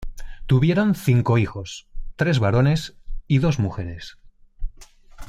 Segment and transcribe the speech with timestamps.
[0.47, 2.95] Tuvieron cinco hijos: tres varones
[3.27, 4.17] y dos mujeres.